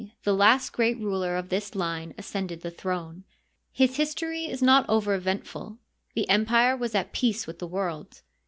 [0.23, 3.23] the last great ruler of this line as cended the throne.
[3.71, 5.77] His history is not over eventful.
[6.15, 8.23] The empire was at peace with the world.